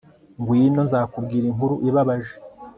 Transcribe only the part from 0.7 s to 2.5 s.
nzakubwira inkuru ibabaje